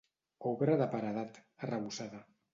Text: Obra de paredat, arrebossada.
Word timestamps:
Obra 0.51 0.77
de 0.81 0.87
paredat, 0.95 1.39
arrebossada. 1.69 2.25